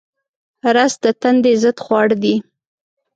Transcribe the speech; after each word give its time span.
رس 0.75 0.93
د 1.03 1.05
تندې 1.21 1.53
ضد 1.63 1.77
خواړه 1.85 2.15
دي 2.23 2.35